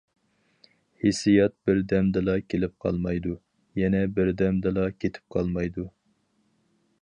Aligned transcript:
ھېسسىيات 1.01 1.53
بىردەمدىلا 1.69 2.35
كېلىپ 2.53 2.73
قالمايدۇ، 2.85 3.35
يەنە 3.81 4.01
بىردەمدىلا 4.17 4.87
كېتىپ 5.05 5.37
قالمايدۇ. 5.37 5.87